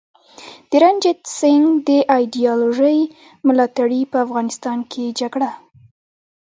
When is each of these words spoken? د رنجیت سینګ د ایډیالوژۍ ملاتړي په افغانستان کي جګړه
د 0.69 0.71
رنجیت 0.83 1.19
سینګ 1.37 1.67
د 1.87 1.89
ایډیالوژۍ 2.15 2.99
ملاتړي 3.47 4.01
په 4.11 4.17
افغانستان 4.25 4.79
کي 4.91 5.03
جګړه 5.19 5.49